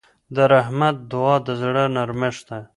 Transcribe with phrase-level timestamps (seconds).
[0.35, 2.59] د رحمت دعا د زړه نرمښت ده.